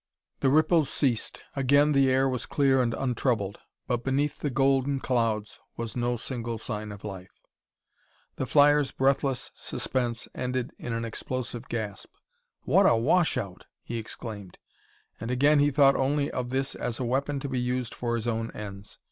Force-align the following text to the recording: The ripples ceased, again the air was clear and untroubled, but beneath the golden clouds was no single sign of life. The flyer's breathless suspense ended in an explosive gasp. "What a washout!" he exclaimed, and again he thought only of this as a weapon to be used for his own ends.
The 0.39 0.49
ripples 0.49 0.89
ceased, 0.89 1.43
again 1.55 1.91
the 1.91 2.09
air 2.09 2.27
was 2.27 2.47
clear 2.47 2.81
and 2.81 2.95
untroubled, 2.95 3.59
but 3.85 4.03
beneath 4.03 4.39
the 4.39 4.49
golden 4.49 4.99
clouds 4.99 5.59
was 5.77 5.95
no 5.95 6.17
single 6.17 6.57
sign 6.57 6.91
of 6.91 7.03
life. 7.03 7.29
The 8.37 8.47
flyer's 8.47 8.89
breathless 8.89 9.51
suspense 9.53 10.27
ended 10.33 10.71
in 10.79 10.91
an 10.93 11.05
explosive 11.05 11.67
gasp. 11.69 12.11
"What 12.63 12.87
a 12.87 12.95
washout!" 12.95 13.67
he 13.83 13.97
exclaimed, 13.99 14.57
and 15.19 15.29
again 15.29 15.59
he 15.59 15.69
thought 15.69 15.95
only 15.95 16.31
of 16.31 16.49
this 16.49 16.73
as 16.73 16.99
a 16.99 17.05
weapon 17.05 17.39
to 17.39 17.47
be 17.47 17.59
used 17.61 17.93
for 17.93 18.15
his 18.15 18.27
own 18.27 18.49
ends. 18.55 18.97